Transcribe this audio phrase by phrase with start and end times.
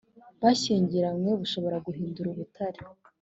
[0.41, 2.79] bashyingiranywe bushobora guhinduka ubutane